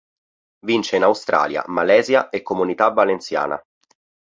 Vince 0.65 0.95
in 0.95 1.03
Australia, 1.03 1.63
Malesia 1.67 2.29
e 2.29 2.41
Comunità 2.41 2.89
Valenciana. 2.89 3.61